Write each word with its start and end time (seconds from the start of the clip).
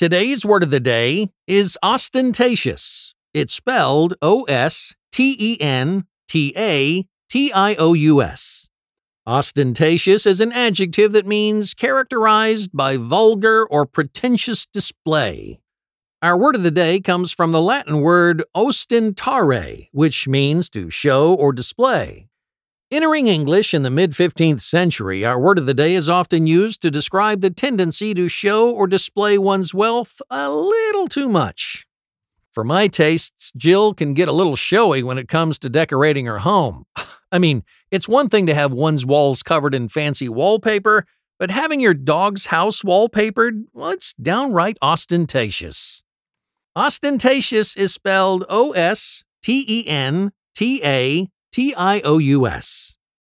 Today's 0.00 0.46
word 0.46 0.62
of 0.62 0.70
the 0.70 0.80
day 0.80 1.28
is 1.46 1.76
ostentatious. 1.82 3.14
It's 3.34 3.52
spelled 3.52 4.14
O 4.22 4.44
S 4.44 4.96
T 5.12 5.36
E 5.38 5.58
N 5.60 6.06
T 6.26 6.54
A 6.56 7.04
T 7.28 7.52
I 7.52 7.74
O 7.74 7.92
U 7.92 8.22
S. 8.22 8.70
Ostentatious 9.26 10.24
is 10.24 10.40
an 10.40 10.52
adjective 10.52 11.12
that 11.12 11.26
means 11.26 11.74
characterized 11.74 12.70
by 12.72 12.96
vulgar 12.96 13.66
or 13.66 13.84
pretentious 13.84 14.64
display. 14.64 15.60
Our 16.22 16.38
word 16.38 16.56
of 16.56 16.62
the 16.62 16.70
day 16.70 17.02
comes 17.02 17.34
from 17.34 17.52
the 17.52 17.60
Latin 17.60 18.00
word 18.00 18.42
ostentare, 18.56 19.88
which 19.92 20.26
means 20.26 20.70
to 20.70 20.88
show 20.88 21.34
or 21.34 21.52
display. 21.52 22.29
Entering 22.92 23.28
English 23.28 23.72
in 23.72 23.84
the 23.84 23.90
mid 23.90 24.14
15th 24.14 24.62
century, 24.62 25.24
our 25.24 25.38
word 25.38 25.58
of 25.58 25.66
the 25.66 25.74
day 25.74 25.94
is 25.94 26.08
often 26.08 26.48
used 26.48 26.82
to 26.82 26.90
describe 26.90 27.40
the 27.40 27.48
tendency 27.48 28.14
to 28.14 28.28
show 28.28 28.68
or 28.68 28.88
display 28.88 29.38
one's 29.38 29.72
wealth 29.72 30.20
a 30.28 30.50
little 30.50 31.06
too 31.06 31.28
much. 31.28 31.86
For 32.52 32.64
my 32.64 32.88
tastes, 32.88 33.52
Jill 33.56 33.94
can 33.94 34.12
get 34.12 34.28
a 34.28 34.32
little 34.32 34.56
showy 34.56 35.04
when 35.04 35.18
it 35.18 35.28
comes 35.28 35.56
to 35.60 35.68
decorating 35.68 36.26
her 36.26 36.40
home. 36.40 36.84
I 37.30 37.38
mean, 37.38 37.62
it's 37.92 38.08
one 38.08 38.28
thing 38.28 38.48
to 38.48 38.54
have 38.54 38.72
one's 38.72 39.06
walls 39.06 39.44
covered 39.44 39.72
in 39.72 39.88
fancy 39.88 40.28
wallpaper, 40.28 41.06
but 41.38 41.52
having 41.52 41.78
your 41.78 41.94
dog's 41.94 42.46
house 42.46 42.82
wallpapered, 42.82 43.66
well, 43.72 43.90
it's 43.90 44.14
downright 44.14 44.78
ostentatious. 44.82 46.02
Ostentatious 46.74 47.76
is 47.76 47.94
spelled 47.94 48.44
O 48.48 48.72
S 48.72 49.22
T 49.44 49.64
E 49.68 49.86
N 49.86 50.32
T 50.56 50.80
A 50.84 51.28
T 51.52 51.74
I 51.76 52.00
O 52.02 52.18
U 52.18 52.46
S. 52.46 52.89